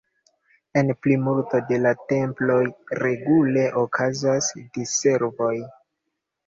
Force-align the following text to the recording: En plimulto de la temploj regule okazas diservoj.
En 0.79 0.87
plimulto 1.05 1.59
de 1.67 1.79
la 1.83 1.91
temploj 2.13 2.59
regule 3.03 3.67
okazas 3.87 4.53
diservoj. 4.81 5.57